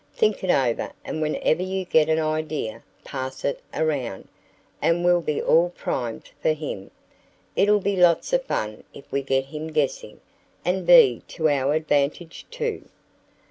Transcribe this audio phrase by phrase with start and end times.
[0.15, 4.29] Think it over and whenever you get an idea pass it around,
[4.81, 6.89] and we'll be all primed for him.
[7.55, 10.19] It'll be lots of fun if we get him guessing,
[10.65, 12.89] and be to our advantage, too."